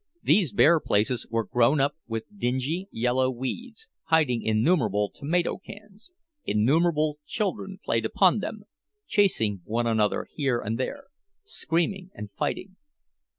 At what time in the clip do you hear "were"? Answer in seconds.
1.29-1.45